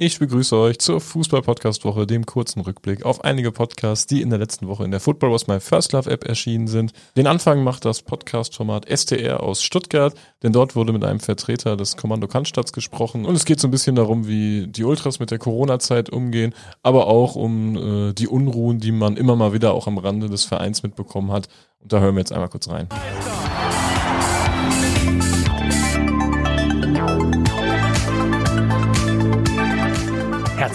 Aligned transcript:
Ich 0.00 0.20
begrüße 0.20 0.56
euch 0.56 0.78
zur 0.78 1.00
Fußball-Podcast-Woche, 1.00 2.06
dem 2.06 2.24
kurzen 2.24 2.60
Rückblick 2.60 3.04
auf 3.04 3.24
einige 3.24 3.50
Podcasts, 3.50 4.06
die 4.06 4.22
in 4.22 4.30
der 4.30 4.38
letzten 4.38 4.68
Woche 4.68 4.84
in 4.84 4.92
der 4.92 5.00
Football 5.00 5.32
Was 5.32 5.48
My 5.48 5.58
First 5.58 5.92
Love 5.92 6.08
App 6.08 6.24
erschienen 6.24 6.68
sind. 6.68 6.92
Den 7.16 7.26
Anfang 7.26 7.64
macht 7.64 7.84
das 7.84 8.02
Podcast-Format 8.02 8.86
STR 8.88 9.42
aus 9.42 9.60
Stuttgart, 9.60 10.14
denn 10.44 10.52
dort 10.52 10.76
wurde 10.76 10.92
mit 10.92 11.02
einem 11.02 11.18
Vertreter 11.18 11.76
des 11.76 11.96
Kommando 11.96 12.28
Cannstatt 12.28 12.72
gesprochen 12.72 13.24
und 13.24 13.34
es 13.34 13.44
geht 13.44 13.58
so 13.58 13.66
ein 13.66 13.72
bisschen 13.72 13.96
darum, 13.96 14.28
wie 14.28 14.68
die 14.68 14.84
Ultras 14.84 15.18
mit 15.18 15.32
der 15.32 15.38
Corona-Zeit 15.38 16.10
umgehen, 16.10 16.54
aber 16.84 17.08
auch 17.08 17.34
um 17.34 18.10
äh, 18.10 18.12
die 18.12 18.28
Unruhen, 18.28 18.78
die 18.78 18.92
man 18.92 19.16
immer 19.16 19.34
mal 19.34 19.52
wieder 19.52 19.74
auch 19.74 19.88
am 19.88 19.98
Rande 19.98 20.28
des 20.28 20.44
Vereins 20.44 20.84
mitbekommen 20.84 21.32
hat. 21.32 21.48
Und 21.80 21.92
da 21.92 21.98
hören 21.98 22.14
wir 22.14 22.20
jetzt 22.20 22.32
einmal 22.32 22.50
kurz 22.50 22.68
rein. 22.68 22.86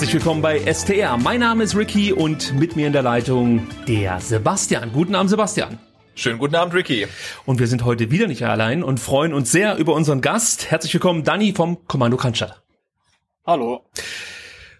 Herzlich 0.03 0.21
willkommen 0.21 0.41
bei 0.41 0.59
STR. 0.59 1.15
Mein 1.15 1.39
Name 1.39 1.63
ist 1.63 1.77
Ricky 1.77 2.11
und 2.11 2.53
mit 2.59 2.75
mir 2.75 2.87
in 2.87 2.91
der 2.91 3.03
Leitung 3.03 3.65
der 3.87 4.19
Sebastian. 4.19 4.91
Guten 4.91 5.15
Abend, 5.15 5.29
Sebastian. 5.29 5.79
Schönen 6.13 6.39
guten 6.39 6.55
Abend, 6.55 6.73
Ricky. 6.73 7.07
Und 7.45 7.61
wir 7.61 7.67
sind 7.67 7.85
heute 7.85 8.11
wieder 8.11 8.27
nicht 8.27 8.43
allein 8.43 8.83
und 8.83 8.99
freuen 8.99 9.33
uns 9.33 9.49
sehr 9.49 9.77
über 9.77 9.93
unseren 9.93 10.19
Gast. 10.19 10.69
Herzlich 10.69 10.93
willkommen, 10.93 11.23
Danny 11.23 11.53
vom 11.55 11.87
Kommando 11.87 12.17
Cannstatt. 12.17 12.61
Hallo. 13.47 13.85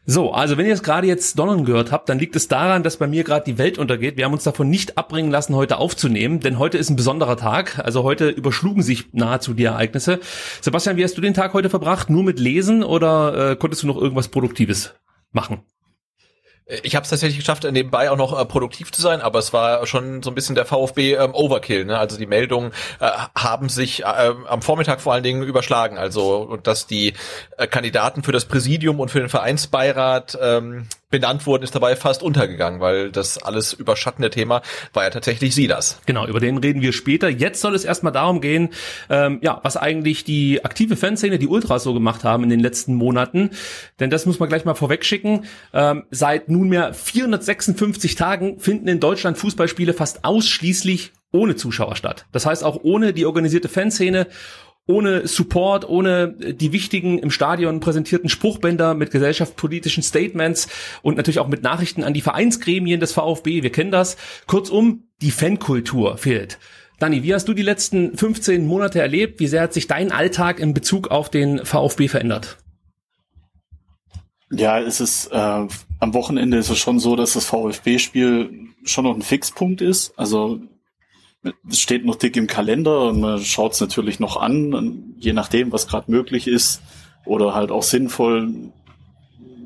So, 0.06 0.34
also 0.34 0.58
wenn 0.58 0.66
ihr 0.66 0.74
es 0.74 0.84
gerade 0.84 1.08
jetzt 1.08 1.40
donnern 1.40 1.64
gehört 1.64 1.94
habt, 1.94 2.10
dann 2.10 2.20
liegt 2.20 2.36
es 2.36 2.50
daran, 2.50 2.84
dass 2.84 2.98
bei 2.98 3.08
mir 3.08 3.24
gerade 3.24 3.46
die 3.46 3.58
Welt 3.58 3.78
untergeht. 3.78 4.18
Wir 4.18 4.26
haben 4.26 4.34
uns 4.34 4.44
davon 4.44 4.70
nicht 4.70 4.98
abbringen 4.98 5.32
lassen, 5.32 5.56
heute 5.56 5.78
aufzunehmen, 5.78 6.42
denn 6.42 6.60
heute 6.60 6.78
ist 6.78 6.90
ein 6.90 6.98
besonderer 6.98 7.38
Tag. 7.38 7.80
Also 7.80 8.04
heute 8.04 8.28
überschlugen 8.28 8.84
sich 8.84 9.14
nahezu 9.14 9.54
die 9.54 9.64
Ereignisse. 9.64 10.20
Sebastian, 10.60 10.98
wie 10.98 11.04
hast 11.06 11.18
du 11.18 11.22
den 11.22 11.34
Tag 11.34 11.54
heute 11.54 11.70
verbracht? 11.70 12.10
Nur 12.10 12.24
mit 12.24 12.42
Lesen 12.42 12.84
oder 12.84 13.52
äh, 13.52 13.56
konntest 13.56 13.84
du 13.84 13.88
noch 13.88 13.96
irgendwas 13.96 14.28
Produktives 14.28 14.94
machen? 15.34 15.64
Ich 16.66 16.96
habe 16.96 17.04
es 17.04 17.10
tatsächlich 17.10 17.40
geschafft, 17.40 17.70
nebenbei 17.70 18.10
auch 18.10 18.16
noch 18.16 18.40
äh, 18.40 18.46
produktiv 18.46 18.94
zu 18.94 19.02
sein, 19.02 19.20
aber 19.20 19.40
es 19.40 19.52
war 19.52 19.86
schon 19.86 20.24
so 20.24 20.32
ein 20.32 20.36
bisschen 20.36 20.56
der 20.56 20.66
VfB 20.66 21.16
ähm, 21.16 21.36
Overkill. 21.36 21.84
Ne? 21.84 22.00
Also 22.00 22.18
die 22.18 22.26
Meldungen 22.26 22.72
äh, 23.02 23.10
haben 23.36 23.68
sich 23.68 24.04
äh, 24.04 24.06
am 24.06 24.62
Vormittag 24.62 25.02
vor 25.02 25.12
allen 25.12 25.24
Dingen 25.24 25.44
überschlagen. 25.44 25.98
Also 25.98 26.58
dass 26.64 26.88
die 26.88 27.16
äh, 27.58 27.68
Kandidaten 27.68 28.24
für 28.24 28.32
das 28.32 28.46
Präsidium 28.46 29.02
und 29.02 29.12
für 29.12 29.20
den 29.20 29.28
Vereinsbeirat 29.28 30.38
ähm, 30.42 30.88
benannt 31.14 31.46
wurden, 31.46 31.64
ist 31.64 31.76
dabei 31.76 31.96
fast 31.96 32.24
untergegangen, 32.24 32.80
weil 32.80 33.12
das 33.12 33.38
alles 33.38 33.72
überschattende 33.72 34.32
Thema 34.32 34.64
war 34.94 35.04
ja 35.04 35.12
tatsächlich 35.12 35.54
Silas. 35.54 36.02
Genau, 36.08 36.26
über 36.26 36.40
den 36.40 36.58
reden 36.58 36.82
wir 36.82 36.92
später. 36.92 37.30
Jetzt 37.30 37.62
soll 37.62 37.76
es 37.76 37.86
erstmal 37.86 38.12
darum 38.12 38.42
gehen, 38.42 38.70
ähm, 39.12 39.38
ja, 39.44 39.60
was 39.62 39.78
eigentlich 39.78 40.24
die 40.24 40.66
aktive 40.66 40.96
Fanszene, 40.96 41.38
die 41.38 41.48
Ultras 41.48 41.84
so 41.84 41.94
gemacht 41.94 42.24
haben 42.24 42.44
in 42.44 42.50
den 42.50 42.60
letzten 42.60 42.96
Monaten. 42.96 43.52
Denn 44.00 44.10
das 44.10 44.26
muss 44.26 44.40
man 44.40 44.50
gleich 44.50 44.66
mal 44.66 44.74
vorwegschicken. 44.74 45.46
Ähm, 45.72 46.06
seit 46.10 46.50
nunmehr 46.50 46.96
456 46.96 48.16
Tagen 48.16 48.60
finden 48.60 48.88
in 48.88 49.00
Deutschland 49.00 49.38
Fußballspiele 49.38 49.94
fast 49.94 50.26
ausschließlich 50.26 51.12
ohne 51.32 51.56
Zuschauer 51.56 51.96
statt. 51.96 52.26
Das 52.32 52.48
heißt 52.48 52.64
auch 52.64 52.80
ohne 52.82 53.14
die 53.14 53.28
organisierte 53.28 53.70
Fanszene 53.70 54.26
ohne 54.86 55.28
Support, 55.28 55.88
ohne 55.88 56.34
die 56.34 56.74
wichtigen 56.74 57.18
im 57.18 57.32
Stadion 57.32 57.80
präsentierten 57.80 58.30
Spruchbänder 58.30 58.94
mit 58.94 59.12
gesellschaftspolitischen 59.12 60.04
Statements 60.04 60.68
und 61.02 61.16
natürlich 61.16 61.40
auch 61.40 61.48
mit 61.48 61.64
Nachrichten 61.64 62.04
an 62.04 62.14
die 62.14 62.22
Vereinsgremien 62.22 63.00
des 63.00 63.14
VfB. 63.14 63.64
Wir 63.64 63.72
kennen 63.72 63.92
das. 63.92 64.18
Kurzum, 64.46 65.08
die 65.22 65.32
Fankultur 65.32 66.18
fehlt. 66.18 66.60
Dani, 67.00 67.24
wie 67.24 67.34
hast 67.34 67.48
du 67.48 67.54
die 67.54 67.64
letzten 67.64 68.18
15 68.18 68.66
Monate 68.66 69.02
erlebt? 69.02 69.40
Wie 69.40 69.48
sehr 69.48 69.62
hat 69.62 69.74
sich 69.74 69.88
dein 69.88 70.12
Alltag 70.12 70.60
in 70.60 70.74
Bezug 70.74 71.10
auf 71.10 71.30
den 71.30 71.66
VfB 71.66 72.08
verändert? 72.08 72.58
Ja, 74.52 74.80
es 74.80 75.02
ist 75.02 75.28
äh, 75.32 75.68
am 76.00 76.14
Wochenende 76.14 76.58
ist 76.58 76.70
es 76.70 76.78
schon 76.78 77.00
so, 77.00 77.16
dass 77.16 77.34
das 77.34 77.46
VfB-Spiel 77.46 78.68
schon 78.84 79.06
noch 79.06 79.16
ein 79.16 79.22
Fixpunkt 79.22 79.82
ist. 79.82 80.18
Also 80.18 80.60
es 81.70 81.80
steht 81.80 82.06
noch 82.06 82.16
dick 82.16 82.38
im 82.38 82.48
Kalender 82.48 83.10
und 83.10 83.20
man 83.22 83.44
schaut 83.44 83.74
es 83.74 83.82
natürlich 83.82 84.20
noch 84.20 84.38
an, 84.38 85.16
je 85.18 85.34
nachdem, 85.34 85.72
was 85.72 85.88
gerade 85.88 86.10
möglich 86.10 86.48
ist 86.48 86.82
oder 87.26 87.54
halt 87.54 87.72
auch 87.72 87.84
sinnvoll 87.84 88.72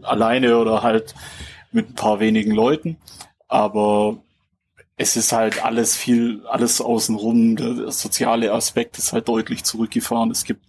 alleine 0.01 0.57
oder 0.57 0.83
halt 0.83 1.13
mit 1.71 1.89
ein 1.89 1.95
paar 1.95 2.19
wenigen 2.19 2.51
Leuten. 2.51 2.97
Aber 3.47 4.17
es 4.97 5.15
ist 5.15 5.31
halt 5.31 5.63
alles 5.63 5.95
viel, 5.95 6.41
alles 6.47 6.81
außenrum. 6.81 7.55
Der, 7.55 7.91
soziale 7.91 8.51
Aspekt 8.51 8.97
ist 8.97 9.13
halt 9.13 9.27
deutlich 9.27 9.63
zurückgefahren. 9.63 10.31
Es 10.31 10.43
gibt 10.43 10.61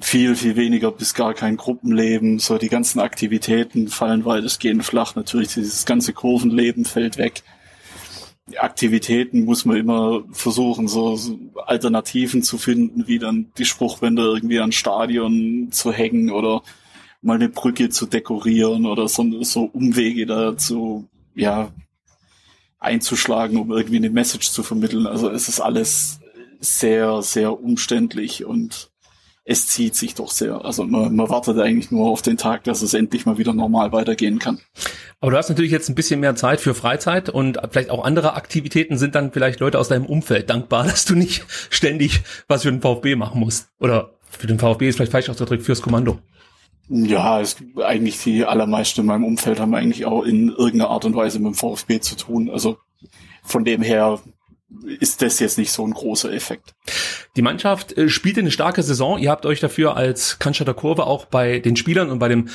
viel, 0.00 0.34
viel 0.34 0.56
weniger 0.56 0.90
bis 0.90 1.14
gar 1.14 1.34
kein 1.34 1.56
Gruppenleben. 1.56 2.38
So 2.38 2.58
die 2.58 2.68
ganzen 2.68 3.00
Aktivitäten 3.00 3.88
fallen 3.88 4.24
weitestgehend 4.24 4.84
flach. 4.84 5.14
Natürlich 5.14 5.54
dieses 5.54 5.84
ganze 5.84 6.12
Kurvenleben 6.12 6.84
fällt 6.84 7.18
weg. 7.18 7.42
Aktivitäten 8.58 9.44
muss 9.44 9.64
man 9.64 9.76
immer 9.76 10.24
versuchen, 10.32 10.88
so, 10.88 11.18
Alternativen 11.66 12.42
zu 12.42 12.58
finden, 12.58 13.06
wie 13.06 13.18
dann 13.18 13.52
die 13.58 13.64
Spruchwände 13.64 14.22
irgendwie 14.22 14.60
an 14.60 14.72
Stadion 14.72 15.68
zu 15.70 15.92
hängen 15.92 16.30
oder 16.30 16.62
mal 17.22 17.34
eine 17.34 17.48
Brücke 17.48 17.90
zu 17.90 18.06
dekorieren 18.06 18.86
oder 18.86 19.08
so, 19.08 19.42
so 19.42 19.64
Umwege 19.64 20.26
dazu, 20.26 21.08
ja, 21.34 21.70
einzuschlagen, 22.78 23.58
um 23.58 23.70
irgendwie 23.70 23.96
eine 23.96 24.10
Message 24.10 24.50
zu 24.50 24.62
vermitteln. 24.62 25.06
Also 25.06 25.30
es 25.30 25.48
ist 25.48 25.60
alles 25.60 26.20
sehr, 26.60 27.22
sehr 27.22 27.62
umständlich 27.62 28.44
und 28.44 28.89
es 29.50 29.66
zieht 29.66 29.96
sich 29.96 30.14
doch 30.14 30.30
sehr. 30.30 30.64
Also 30.64 30.84
man, 30.84 31.12
man 31.16 31.28
wartet 31.28 31.58
eigentlich 31.58 31.90
nur 31.90 32.08
auf 32.08 32.22
den 32.22 32.36
Tag, 32.36 32.62
dass 32.62 32.82
es 32.82 32.94
endlich 32.94 33.26
mal 33.26 33.36
wieder 33.36 33.52
normal 33.52 33.90
weitergehen 33.90 34.38
kann. 34.38 34.60
Aber 35.18 35.32
du 35.32 35.36
hast 35.36 35.48
natürlich 35.48 35.72
jetzt 35.72 35.88
ein 35.88 35.96
bisschen 35.96 36.20
mehr 36.20 36.36
Zeit 36.36 36.60
für 36.60 36.72
Freizeit 36.72 37.28
und 37.28 37.58
vielleicht 37.72 37.90
auch 37.90 38.04
andere 38.04 38.34
Aktivitäten 38.34 38.96
sind 38.96 39.16
dann 39.16 39.32
vielleicht 39.32 39.58
Leute 39.58 39.80
aus 39.80 39.88
deinem 39.88 40.06
Umfeld 40.06 40.50
dankbar, 40.50 40.84
dass 40.86 41.04
du 41.04 41.16
nicht 41.16 41.44
ständig 41.68 42.22
was 42.46 42.62
für 42.62 42.70
den 42.70 42.80
VfB 42.80 43.16
machen 43.16 43.40
musst. 43.40 43.70
Oder 43.80 44.12
für 44.30 44.46
den 44.46 44.60
VfB 44.60 44.88
ist 44.88 44.96
vielleicht 44.96 45.10
falsch 45.10 45.28
ausgedrückt, 45.28 45.64
fürs 45.64 45.82
Kommando. 45.82 46.20
Ja, 46.88 47.40
es, 47.40 47.56
eigentlich 47.82 48.22
die 48.22 48.44
allermeisten 48.44 49.00
in 49.00 49.06
meinem 49.08 49.24
Umfeld 49.24 49.58
haben 49.58 49.74
eigentlich 49.74 50.06
auch 50.06 50.22
in 50.22 50.50
irgendeiner 50.50 50.90
Art 50.90 51.04
und 51.04 51.16
Weise 51.16 51.40
mit 51.40 51.54
dem 51.54 51.54
VfB 51.54 51.98
zu 51.98 52.16
tun. 52.16 52.50
Also 52.50 52.78
von 53.42 53.64
dem 53.64 53.82
her 53.82 54.20
ist 54.98 55.22
das 55.22 55.40
jetzt 55.40 55.58
nicht 55.58 55.72
so 55.72 55.86
ein 55.86 55.92
großer 55.92 56.32
Effekt. 56.32 56.74
Die 57.36 57.42
Mannschaft 57.42 57.96
äh, 57.96 58.08
spielt 58.08 58.38
eine 58.38 58.50
starke 58.50 58.82
Saison. 58.82 59.18
Ihr 59.18 59.30
habt 59.30 59.46
euch 59.46 59.60
dafür 59.60 59.96
als 59.96 60.38
Cannstatter 60.38 60.74
Kurve 60.74 61.06
auch 61.06 61.26
bei 61.26 61.58
den 61.58 61.76
Spielern 61.76 62.10
und 62.10 62.18
bei 62.18 62.28
dem 62.28 62.48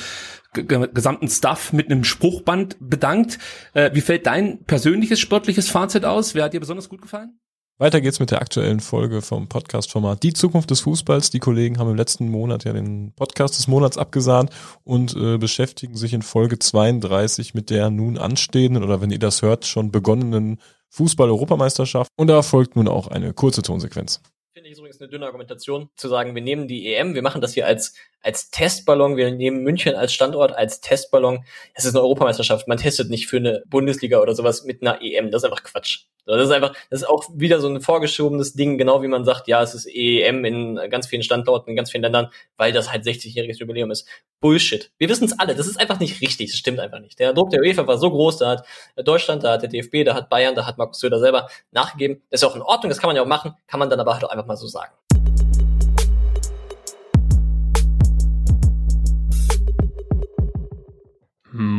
gesamten 0.52 1.28
Staff 1.28 1.72
mit 1.72 1.90
einem 1.90 2.04
Spruchband 2.04 2.76
bedankt. 2.80 3.38
Äh, 3.74 3.90
wie 3.92 4.00
fällt 4.00 4.26
dein 4.26 4.64
persönliches 4.64 5.20
sportliches 5.20 5.68
Fazit 5.68 6.04
aus? 6.04 6.34
Wer 6.34 6.44
hat 6.44 6.54
dir 6.54 6.60
besonders 6.60 6.88
gut 6.88 7.02
gefallen? 7.02 7.38
Weiter 7.78 8.00
geht's 8.00 8.20
mit 8.20 8.30
der 8.30 8.40
aktuellen 8.40 8.80
Folge 8.80 9.20
vom 9.20 9.48
Podcast-Format 9.50 10.22
Die 10.22 10.32
Zukunft 10.32 10.70
des 10.70 10.80
Fußballs. 10.80 11.28
Die 11.28 11.40
Kollegen 11.40 11.78
haben 11.78 11.90
im 11.90 11.96
letzten 11.96 12.30
Monat 12.30 12.64
ja 12.64 12.72
den 12.72 13.12
Podcast 13.12 13.58
des 13.58 13.68
Monats 13.68 13.98
abgesahnt 13.98 14.48
und 14.82 15.14
äh, 15.14 15.36
beschäftigen 15.36 15.94
sich 15.94 16.14
in 16.14 16.22
Folge 16.22 16.58
32 16.58 17.52
mit 17.52 17.68
der 17.68 17.90
nun 17.90 18.16
anstehenden 18.16 18.82
oder 18.82 19.02
wenn 19.02 19.10
ihr 19.10 19.18
das 19.18 19.42
hört, 19.42 19.66
schon 19.66 19.90
begonnenen 19.90 20.58
Fußball-Europameisterschaft. 20.90 22.10
Und 22.16 22.28
da 22.28 22.42
folgt 22.42 22.76
nun 22.76 22.88
auch 22.88 23.08
eine 23.08 23.32
kurze 23.32 23.62
Tonsequenz. 23.62 24.20
Finde 24.54 24.70
ich 24.70 24.78
übrigens 24.78 25.00
eine 25.00 25.10
dünne 25.10 25.26
Argumentation, 25.26 25.90
zu 25.96 26.08
sagen, 26.08 26.34
wir 26.34 26.42
nehmen 26.42 26.66
die 26.66 26.94
EM, 26.94 27.14
wir 27.14 27.22
machen 27.22 27.42
das 27.42 27.52
hier 27.52 27.66
als 27.66 27.94
als 28.26 28.50
Testballon. 28.50 29.16
Wir 29.16 29.30
nehmen 29.30 29.62
München 29.62 29.94
als 29.94 30.12
Standort, 30.12 30.52
als 30.54 30.80
Testballon. 30.80 31.44
Es 31.74 31.84
ist 31.84 31.94
eine 31.94 32.02
Europameisterschaft. 32.02 32.66
Man 32.66 32.76
testet 32.76 33.08
nicht 33.08 33.28
für 33.28 33.36
eine 33.36 33.62
Bundesliga 33.68 34.18
oder 34.18 34.34
sowas 34.34 34.64
mit 34.64 34.82
einer 34.82 35.00
EM. 35.00 35.30
Das 35.30 35.42
ist 35.42 35.48
einfach 35.48 35.62
Quatsch. 35.62 36.06
Das 36.26 36.42
ist 36.42 36.50
einfach, 36.50 36.72
das 36.90 37.02
ist 37.02 37.08
auch 37.08 37.24
wieder 37.32 37.60
so 37.60 37.68
ein 37.68 37.80
vorgeschobenes 37.80 38.54
Ding, 38.54 38.78
genau 38.78 39.00
wie 39.00 39.06
man 39.06 39.24
sagt, 39.24 39.46
ja, 39.46 39.62
es 39.62 39.74
ist 39.74 39.86
EM 39.86 40.44
in 40.44 40.74
ganz 40.90 41.06
vielen 41.06 41.22
Standorten, 41.22 41.70
in 41.70 41.76
ganz 41.76 41.92
vielen 41.92 42.02
Ländern, 42.02 42.30
weil 42.56 42.72
das 42.72 42.90
halt 42.90 43.04
60-jähriges 43.04 43.58
Jubiläum 43.60 43.92
ist. 43.92 44.08
Bullshit. 44.40 44.90
Wir 44.98 45.08
wissen 45.08 45.26
es 45.26 45.38
alle. 45.38 45.54
Das 45.54 45.68
ist 45.68 45.78
einfach 45.78 46.00
nicht 46.00 46.20
richtig. 46.20 46.50
Das 46.50 46.58
stimmt 46.58 46.80
einfach 46.80 46.98
nicht. 46.98 47.20
Der 47.20 47.32
Druck 47.32 47.50
der 47.50 47.60
UEFA 47.60 47.86
war 47.86 47.96
so 47.96 48.10
groß, 48.10 48.38
da 48.38 48.48
hat 48.50 48.66
Deutschland, 48.96 49.44
da 49.44 49.52
hat 49.52 49.62
der 49.62 49.68
DFB, 49.68 50.04
da 50.04 50.14
hat 50.14 50.28
Bayern, 50.28 50.56
da 50.56 50.66
hat 50.66 50.78
Markus 50.78 50.98
Söder 50.98 51.20
selber 51.20 51.48
nachgegeben. 51.70 52.20
Das 52.30 52.42
ist 52.42 52.48
auch 52.48 52.56
in 52.56 52.62
Ordnung, 52.62 52.90
das 52.90 52.98
kann 52.98 53.08
man 53.08 53.14
ja 53.14 53.22
auch 53.22 53.26
machen, 53.26 53.54
kann 53.68 53.78
man 53.78 53.88
dann 53.88 54.00
aber 54.00 54.14
halt 54.14 54.24
auch 54.24 54.30
einfach 54.30 54.46
mal 54.46 54.56
so 54.56 54.66
sagen. 54.66 54.92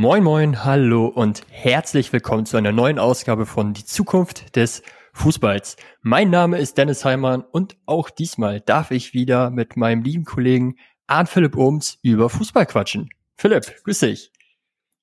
Moin 0.09 0.23
moin, 0.23 0.63
hallo 0.63 1.07
und 1.07 1.41
herzlich 1.49 2.13
willkommen 2.13 2.45
zu 2.45 2.55
einer 2.55 2.71
neuen 2.71 2.97
Ausgabe 2.97 3.45
von 3.45 3.73
Die 3.73 3.83
Zukunft 3.83 4.55
des 4.55 4.81
Fußballs. 5.11 5.75
Mein 6.01 6.29
Name 6.29 6.59
ist 6.59 6.77
Dennis 6.77 7.03
Heimann 7.03 7.41
und 7.41 7.75
auch 7.85 8.09
diesmal 8.09 8.61
darf 8.61 8.91
ich 8.91 9.13
wieder 9.13 9.49
mit 9.49 9.75
meinem 9.75 10.03
lieben 10.03 10.23
Kollegen 10.23 10.77
Arndt 11.07 11.27
Philipp 11.27 11.57
Ohms 11.57 11.99
über 12.03 12.29
Fußball 12.29 12.65
quatschen. 12.65 13.09
Philipp, 13.35 13.83
grüß 13.83 13.99
dich. 13.99 14.31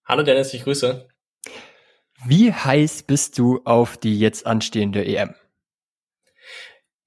Hallo 0.06 0.22
Dennis, 0.22 0.54
ich 0.54 0.64
grüße. 0.64 1.06
Wie 2.24 2.54
heiß 2.54 3.02
bist 3.02 3.38
du 3.38 3.60
auf 3.66 3.98
die 3.98 4.18
jetzt 4.18 4.46
anstehende 4.46 5.04
EM? 5.04 5.34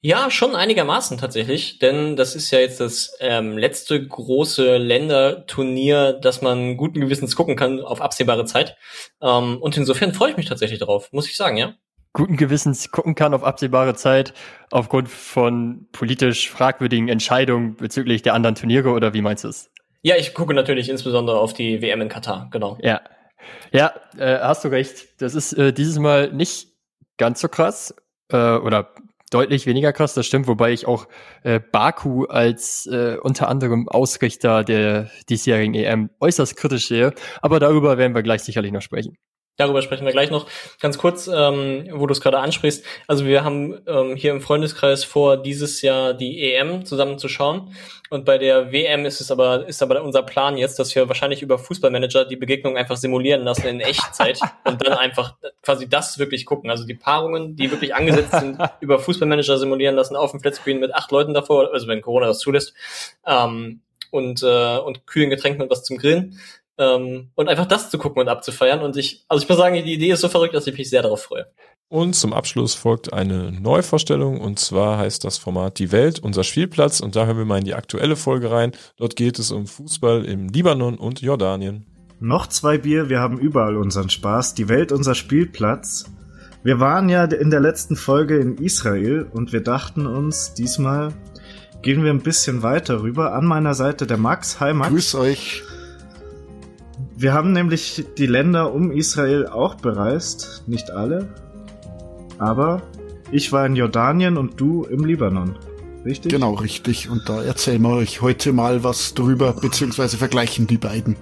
Ja, 0.02 0.30
schon 0.30 0.56
einigermaßen 0.56 1.18
tatsächlich, 1.18 1.80
denn 1.80 2.16
das 2.16 2.36
ist 2.36 2.52
ja 2.52 2.60
jetzt 2.60 2.80
das 2.80 3.18
ähm, 3.20 3.58
letzte 3.58 4.06
große 4.06 4.78
Länderturnier, 4.78 6.14
das 6.14 6.42
man 6.42 6.78
guten 6.78 7.02
Gewissens 7.02 7.36
gucken 7.36 7.56
kann 7.56 7.82
auf 7.82 8.00
absehbare 8.00 8.46
Zeit. 8.46 8.78
Ähm, 9.22 9.58
und 9.60 9.76
insofern 9.76 10.14
freue 10.14 10.32
ich 10.32 10.38
mich 10.38 10.46
tatsächlich 10.46 10.80
darauf, 10.80 11.12
muss 11.14 11.28
ich 11.28 11.36
sagen, 11.36 11.58
ja. 11.58 11.74
Guten 12.14 12.38
Gewissens 12.38 12.92
gucken 12.92 13.16
kann 13.16 13.34
auf 13.34 13.44
absehbare 13.44 13.96
Zeit 13.96 14.34
aufgrund 14.72 15.10
von 15.10 15.88
politisch 15.92 16.50
fragwürdigen 16.50 17.10
Entscheidungen 17.10 17.76
bezüglich 17.76 18.22
der 18.22 18.34
anderen 18.34 18.56
Turniere 18.56 18.90
oder 18.90 19.14
wie 19.14 19.22
meinst 19.22 19.44
du 19.44 19.50
es? 19.50 19.72
Ja, 20.04 20.16
ich 20.16 20.34
gucke 20.36 20.54
natürlich 20.54 20.90
insbesondere 20.90 21.40
auf 21.40 21.54
die 21.54 21.82
WM 21.82 22.02
in 22.02 22.10
Katar, 22.10 22.50
genau. 22.52 22.78
Ja, 22.82 23.02
ja, 23.72 23.94
äh, 24.18 24.40
hast 24.40 24.64
du 24.64 24.70
recht. 24.70 25.22
Das 25.22 25.36
ist 25.36 25.54
äh, 25.54 25.74
dieses 25.74 26.00
Mal 26.00 26.32
nicht 26.32 26.70
ganz 27.18 27.42
so 27.42 27.50
krass 27.50 27.96
äh, 28.32 28.58
oder 28.58 28.94
deutlich 29.30 29.66
weniger 29.66 29.94
krass, 29.94 30.14
das 30.14 30.26
stimmt, 30.26 30.48
wobei 30.48 30.72
ich 30.72 30.88
auch 30.88 31.08
äh, 31.44 31.60
Baku 31.60 32.26
als 32.26 32.86
äh, 32.88 33.18
unter 33.22 33.50
anderem 33.50 33.88
Ausrichter 33.90 34.64
der 34.64 35.10
diesjährigen 35.30 35.74
EM 35.74 36.10
äußerst 36.20 36.56
kritisch 36.56 36.88
sehe. 36.88 37.14
Aber 37.42 37.60
darüber 37.60 37.98
werden 37.98 38.16
wir 38.16 38.24
gleich 38.24 38.44
sicherlich 38.44 38.72
noch 38.72 38.82
sprechen. 38.82 39.18
Darüber 39.58 39.82
sprechen 39.82 40.06
wir 40.06 40.12
gleich 40.12 40.30
noch. 40.30 40.46
Ganz 40.80 41.00
kurz, 41.00 41.28
ähm, 41.28 41.90
wo 41.92 42.06
du 42.06 42.12
es 42.12 42.22
gerade 42.22 42.38
ansprichst. 42.38 42.86
Also 43.08 43.26
wir 43.26 43.44
haben 43.44 43.80
ähm, 43.88 44.16
hier 44.16 44.32
im 44.32 44.40
Freundeskreis 44.40 45.04
vor, 45.04 45.38
dieses 45.38 45.82
Jahr 45.82 46.14
die 46.14 46.54
EM 46.54 46.86
zusammen 46.86 47.18
zu 47.18 47.28
schauen. 47.28 47.74
Und 48.10 48.24
bei 48.24 48.38
der 48.38 48.72
WM 48.72 49.06
ist 49.06 49.20
es 49.20 49.32
aber, 49.32 49.68
ist 49.68 49.82
aber 49.82 50.02
unser 50.04 50.22
Plan 50.22 50.58
jetzt, 50.58 50.78
dass 50.78 50.96
wir 50.96 51.08
wahrscheinlich 51.08 51.42
über 51.42 51.58
Fußballmanager 51.58 52.26
die 52.26 52.36
Begegnung 52.36 52.78
einfach 52.78 52.98
simulieren 52.98 53.44
lassen 53.44 53.68
in 53.68 53.80
Echtzeit 53.80 54.40
und 54.64 54.86
dann 54.86 54.94
einfach 54.94 55.36
quasi 55.64 55.90
das 55.90 56.20
wirklich 56.20 56.46
gucken. 56.46 56.70
Also 56.70 56.86
die 56.86 56.94
Paarungen, 56.94 57.56
die 57.56 57.72
wirklich 57.72 57.96
angesetzt 57.96 58.32
sind, 58.32 58.60
über 58.80 59.00
Fußballmanager 59.00 59.58
simulieren 59.58 59.96
lassen 59.96 60.16
auf 60.16 60.32
dem 60.32 60.40
Flatscreen 60.40 60.80
mit 60.80 60.94
acht 60.94 61.12
Leuten 61.12 61.34
davor, 61.34 61.74
also 61.74 61.88
wenn 61.88 62.02
Corona 62.02 62.28
das 62.28 62.40
zulässt. 62.40 62.74
Ähm, 63.26 63.82
und, 64.10 64.42
äh, 64.42 64.78
und 64.78 65.06
kühlen 65.06 65.30
Getränken 65.30 65.64
und 65.64 65.70
was 65.70 65.84
zum 65.84 65.98
Grillen. 65.98 66.40
Ähm, 66.78 67.32
und 67.36 67.50
einfach 67.50 67.66
das 67.66 67.90
zu 67.90 67.98
gucken 67.98 68.22
und 68.22 68.30
abzufeiern. 68.30 68.82
Und 68.82 68.98
ich, 68.98 69.26
also 69.28 69.44
ich 69.44 69.50
muss 69.50 69.58
sagen, 69.58 69.76
die 69.76 69.94
Idee 69.94 70.12
ist 70.12 70.22
so 70.22 70.30
verrückt, 70.30 70.54
dass 70.54 70.68
ich 70.68 70.78
mich 70.78 70.90
sehr 70.90 71.02
darauf 71.02 71.24
freue. 71.24 71.48
Und 71.90 72.16
zum 72.16 72.34
Abschluss 72.34 72.74
folgt 72.74 73.14
eine 73.14 73.52
Neuvorstellung 73.52 74.42
und 74.42 74.60
zwar 74.60 74.98
heißt 74.98 75.24
das 75.24 75.38
Format 75.38 75.80
Die 75.80 75.94
Welt, 75.94 76.20
unser 76.20 76.44
Spielplatz 76.44 77.00
und 77.00 77.16
da 77.16 77.26
hören 77.26 77.38
wir 77.38 77.46
mal 77.46 77.60
in 77.60 77.64
die 77.64 77.76
aktuelle 77.76 78.18
Folge 78.18 78.52
rein. 78.52 78.74
Dort 78.98 79.16
geht 79.16 79.40
es 79.40 79.52
um 79.52 79.68
Fußball 79.68 80.26
im 80.26 80.50
Libanon 80.50 80.98
und 80.98 81.22
Jordanien. 81.22 81.86
Noch 82.20 82.48
zwei 82.48 82.78
Bier, 82.78 83.08
wir 83.08 83.22
haben 83.22 83.40
überall 83.40 83.78
unseren 83.78 84.10
Spaß. 84.10 84.54
Die 84.56 84.68
Welt, 84.68 84.92
unser 84.92 85.16
Spielplatz. 85.16 86.12
Wir 86.62 86.82
waren 86.82 87.08
ja 87.08 87.24
in 87.24 87.52
der 87.52 87.62
letzten 87.62 87.96
Folge 87.96 88.38
in 88.38 88.58
Israel 88.58 89.26
und 89.32 89.54
wir 89.54 89.62
dachten 89.62 90.06
uns, 90.06 90.54
diesmal 90.54 91.14
gehen 91.82 92.04
wir 92.04 92.12
ein 92.12 92.22
bisschen 92.22 92.64
weiter 92.64 93.02
rüber. 93.02 93.34
An 93.34 93.46
meiner 93.46 93.76
Seite 93.76 94.08
der 94.08 94.18
Max. 94.18 94.60
Hi 94.60 94.74
Max. 94.74 94.90
Grüß 94.90 95.16
euch. 95.16 95.64
Wir 97.20 97.34
haben 97.34 97.52
nämlich 97.52 98.06
die 98.20 98.28
Länder 98.28 98.76
um 98.76 98.92
Israel 98.92 99.48
auch 99.48 99.74
bereist. 99.74 100.66
Nicht 100.68 100.92
alle. 100.92 101.28
Aber 102.38 102.84
ich 103.32 103.52
war 103.52 103.66
in 103.66 103.76
Jordanien 103.76 104.38
und 104.38 104.62
du 104.62 104.84
im 104.84 105.04
Libanon. 105.04 105.58
Richtig? 106.06 106.32
Genau, 106.32 106.54
richtig. 106.54 107.10
Und 107.10 107.28
da 107.28 107.42
erzählen 107.42 107.82
wir 107.82 107.90
euch 107.90 108.22
heute 108.22 108.54
mal 108.54 108.84
was 108.84 109.16
drüber, 109.16 109.54
beziehungsweise 109.54 110.18
vergleichen 110.18 110.68
die 110.68 110.78
beiden. 110.78 111.16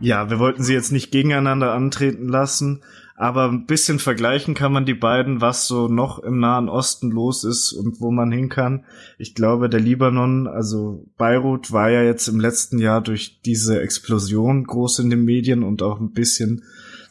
Ja, 0.00 0.30
wir 0.30 0.38
wollten 0.38 0.62
sie 0.62 0.72
jetzt 0.72 0.92
nicht 0.92 1.10
gegeneinander 1.10 1.74
antreten 1.74 2.26
lassen, 2.26 2.80
aber 3.20 3.48
ein 3.48 3.66
bisschen 3.66 3.98
vergleichen 3.98 4.54
kann 4.54 4.72
man 4.72 4.86
die 4.86 4.94
beiden, 4.94 5.40
was 5.40 5.66
so 5.66 5.88
noch 5.88 6.20
im 6.20 6.38
Nahen 6.38 6.68
Osten 6.68 7.10
los 7.10 7.42
ist 7.42 7.72
und 7.72 8.00
wo 8.00 8.12
man 8.12 8.30
hin 8.30 8.48
kann. 8.48 8.84
Ich 9.18 9.34
glaube, 9.34 9.68
der 9.68 9.80
Libanon, 9.80 10.46
also 10.46 11.04
Beirut, 11.16 11.72
war 11.72 11.90
ja 11.90 12.04
jetzt 12.04 12.28
im 12.28 12.38
letzten 12.38 12.78
Jahr 12.78 13.00
durch 13.00 13.40
diese 13.42 13.82
Explosion 13.82 14.62
groß 14.62 15.00
in 15.00 15.10
den 15.10 15.24
Medien 15.24 15.64
und 15.64 15.82
auch 15.82 15.98
ein 15.98 16.12
bisschen 16.12 16.62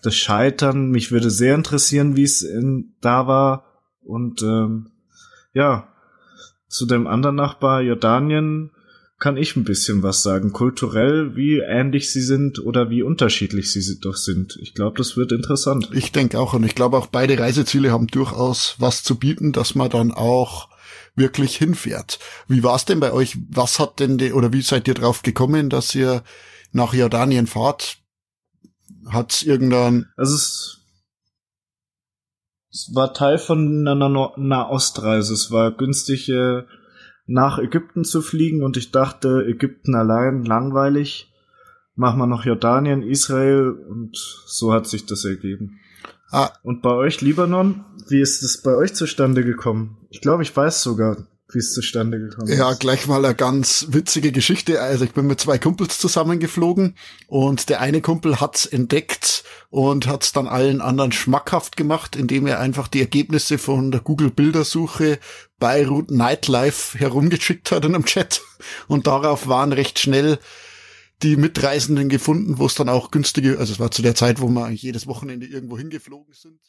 das 0.02 0.16
Scheitern. 0.16 0.92
Mich 0.92 1.12
würde 1.12 1.30
sehr 1.30 1.56
interessieren, 1.56 2.16
wie 2.16 2.24
es 2.24 2.42
in, 2.42 2.94
da 3.02 3.28
war. 3.28 3.66
Und 4.02 4.42
ähm, 4.44 4.92
ja, 5.54 5.90
zu 6.70 6.86
dem 6.86 7.06
anderen 7.06 7.36
Nachbar 7.36 7.82
Jordanien 7.82 8.72
kann 9.20 9.38
ich 9.38 9.56
ein 9.56 9.64
bisschen 9.64 10.04
was 10.04 10.22
sagen. 10.22 10.54
Kulturell, 10.54 11.36
wie 11.36 11.60
ähnlich 11.60 12.12
sie 12.12 12.22
sind 12.22 12.60
oder 12.60 12.90
wie 12.90 13.02
unterschiedlich 13.02 13.72
sie 13.72 14.00
doch 14.00 14.16
sind. 14.16 14.58
Ich 14.62 14.74
glaube, 14.76 14.98
das 14.98 15.18
wird 15.18 15.32
interessant. 15.32 15.90
Ich 15.92 16.12
denke 16.12 16.40
auch. 16.40 16.54
Und 16.54 16.64
ich 16.64 16.76
glaube 16.76 16.98
auch 16.98 17.08
beide 17.08 17.40
Reiseziele 17.40 17.92
haben 17.92 18.08
durchaus 18.08 18.76
was 18.78 19.04
zu 19.04 19.16
bieten, 19.16 19.54
dass 19.54 19.74
man 19.74 19.90
dann 19.90 20.12
auch 20.12 20.70
wirklich 21.16 21.56
hinfährt. 21.58 22.20
Wie 22.48 22.64
war 22.64 22.76
es 22.76 22.86
denn 22.86 23.00
bei 23.00 23.12
euch? 23.12 23.38
Was 23.50 23.80
hat 23.80 24.00
denn, 24.00 24.20
die, 24.20 24.34
oder 24.34 24.54
wie 24.54 24.62
seid 24.62 24.88
ihr 24.88 24.94
drauf 24.94 25.24
gekommen, 25.24 25.70
dass 25.72 25.96
ihr 25.96 26.24
nach 26.72 26.94
Jordanien 26.94 27.48
fahrt? 27.48 27.98
Hat's 29.08 29.42
irgendein... 29.42 30.06
Also 30.16 30.36
es, 30.36 30.78
es 32.72 32.92
war 32.94 33.16
Teil 33.16 33.40
von 33.40 33.88
einer 33.88 34.34
Nahostreise. 34.38 35.34
Es 35.34 35.50
war 35.50 35.72
günstige 35.72 36.68
nach 37.28 37.60
Ägypten 37.60 38.06
zu 38.06 38.22
fliegen 38.22 38.64
und 38.64 38.78
ich 38.78 38.92
dachte, 38.92 39.46
Ägypten 39.46 39.96
allein 39.96 40.46
langweilig. 40.46 41.32
Machen 41.96 42.20
wir 42.20 42.28
noch 42.28 42.46
Jordanien, 42.46 43.04
Israel 43.04 43.72
und 43.72 44.18
so 44.46 44.72
hat 44.74 44.88
sich 44.88 45.06
das 45.06 45.26
ergeben. 45.26 45.80
Ah. 46.30 46.50
Und 46.64 46.82
bei 46.82 46.92
euch, 46.92 47.22
Libanon, 47.22 47.86
wie 48.08 48.22
ist 48.22 48.44
es 48.44 48.62
bei 48.62 48.76
euch 48.76 48.94
zustande 48.94 49.44
gekommen? 49.44 49.98
Ich 50.10 50.22
glaube, 50.22 50.44
ich 50.44 50.56
weiß 50.56 50.84
sogar 50.84 51.18
wie 51.52 51.60
es 51.60 51.74
zustande 51.74 52.20
gekommen 52.20 52.50
ist. 52.50 52.58
Ja, 52.58 52.74
gleich 52.74 53.08
mal 53.08 53.24
eine 53.24 53.34
ganz 53.34 53.88
witzige 53.90 54.32
Geschichte. 54.32 54.82
Also 54.82 55.06
ich 55.06 55.14
bin 55.14 55.28
mit 55.28 55.40
zwei 55.40 55.58
Kumpels 55.58 55.98
zusammengeflogen 55.98 56.96
und 57.28 57.70
der 57.70 57.80
eine 57.80 58.02
Kumpel 58.02 58.42
hat's 58.42 58.66
entdeckt 58.66 59.46
und 59.70 60.08
hat's 60.08 60.34
dann 60.34 60.48
allen 60.48 60.82
anderen 60.82 61.14
schmackhaft 61.14 61.78
gemacht, 61.78 62.16
indem 62.16 62.48
er 62.48 62.60
einfach 62.60 62.90
die 62.90 63.00
Ergebnisse 63.00 63.58
von 63.58 63.92
der 63.92 64.02
Google 64.02 64.30
Bildersuche 64.30 65.20
Beirut 65.58 66.12
Nightlife 66.12 67.00
herumgeschickt 67.00 67.72
hat 67.72 67.86
in 67.86 67.96
einem 67.96 68.06
Chat 68.06 68.42
und 68.88 69.08
darauf 69.08 69.48
waren 69.48 69.72
recht 69.72 70.00
schnell 70.00 70.40
die 71.24 71.36
Mitreisenden 71.36 72.10
gefunden, 72.10 72.60
wo 72.60 72.66
es 72.66 72.76
dann 72.76 72.90
auch 72.90 73.10
günstige, 73.10 73.58
also 73.58 73.74
es 73.74 73.80
war 73.80 73.90
zu 73.90 74.02
der 74.02 74.16
Zeit, 74.16 74.40
wo 74.42 74.50
wir 74.50 74.66
eigentlich 74.66 74.84
jedes 74.84 75.08
Wochenende 75.08 75.48
irgendwo 75.48 75.78
hingeflogen 75.78 76.34
sind. 76.34 76.60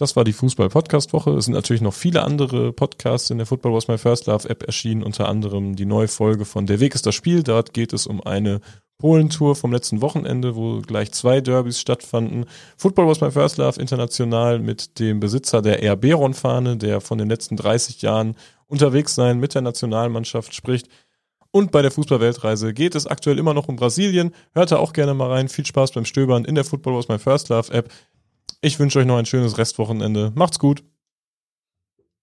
Das 0.00 0.16
war 0.16 0.24
die 0.24 0.32
Fußball-Podcast-Woche. 0.32 1.32
Es 1.32 1.44
sind 1.44 1.52
natürlich 1.52 1.82
noch 1.82 1.92
viele 1.92 2.22
andere 2.22 2.72
Podcasts 2.72 3.28
in 3.28 3.36
der 3.36 3.46
Football 3.46 3.74
Was 3.74 3.86
My 3.86 3.98
First 3.98 4.28
Love 4.28 4.48
App 4.48 4.62
erschienen, 4.62 5.02
unter 5.02 5.28
anderem 5.28 5.76
die 5.76 5.84
neue 5.84 6.08
Folge 6.08 6.46
von 6.46 6.64
Der 6.64 6.80
Weg 6.80 6.94
ist 6.94 7.04
das 7.04 7.14
Spiel. 7.14 7.42
Dort 7.42 7.74
geht 7.74 7.92
es 7.92 8.06
um 8.06 8.22
eine 8.22 8.62
Polentour 8.96 9.56
vom 9.56 9.72
letzten 9.72 10.00
Wochenende, 10.00 10.56
wo 10.56 10.80
gleich 10.80 11.12
zwei 11.12 11.42
Derbys 11.42 11.78
stattfanden. 11.78 12.46
Football 12.78 13.08
Was 13.08 13.20
My 13.20 13.30
First 13.30 13.58
Love 13.58 13.78
international 13.78 14.58
mit 14.58 14.98
dem 14.98 15.20
Besitzer 15.20 15.60
der 15.60 15.82
RB-Ron-Fahne, 15.92 16.78
der 16.78 17.02
von 17.02 17.18
den 17.18 17.28
letzten 17.28 17.56
30 17.56 18.00
Jahren 18.00 18.36
unterwegs 18.68 19.14
sein 19.14 19.38
mit 19.38 19.54
der 19.54 19.60
Nationalmannschaft 19.60 20.54
spricht. 20.54 20.88
Und 21.52 21.72
bei 21.72 21.82
der 21.82 21.90
Fußballweltreise 21.90 22.72
geht 22.72 22.94
es 22.94 23.06
aktuell 23.06 23.38
immer 23.38 23.54
noch 23.54 23.68
um 23.68 23.76
Brasilien. 23.76 24.32
Hört 24.54 24.70
da 24.70 24.76
auch 24.76 24.92
gerne 24.92 25.14
mal 25.14 25.30
rein. 25.30 25.48
Viel 25.48 25.66
Spaß 25.66 25.92
beim 25.92 26.04
Stöbern 26.04 26.44
in 26.44 26.54
der 26.54 26.64
Football 26.64 26.96
Was 26.96 27.08
My 27.08 27.18
First 27.18 27.48
Love 27.48 27.72
App. 27.72 27.90
Ich 28.62 28.78
wünsche 28.78 28.98
euch 28.98 29.06
noch 29.06 29.16
ein 29.16 29.24
schönes 29.24 29.56
Restwochenende. 29.56 30.32
Macht's 30.34 30.58
gut. 30.58 30.84